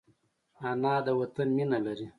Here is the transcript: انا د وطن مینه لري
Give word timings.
انا 0.69 0.95
د 1.05 1.07
وطن 1.19 1.47
مینه 1.57 1.77
لري 1.85 2.07